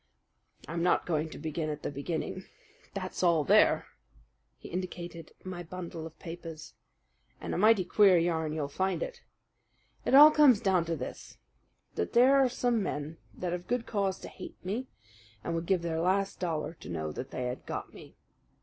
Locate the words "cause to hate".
13.85-14.57